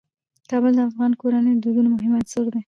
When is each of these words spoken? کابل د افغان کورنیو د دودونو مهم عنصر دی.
کابل 0.49 0.71
د 0.75 0.79
افغان 0.89 1.11
کورنیو 1.21 1.55
د 1.57 1.61
دودونو 1.63 1.89
مهم 1.95 2.11
عنصر 2.19 2.45
دی. 2.53 2.61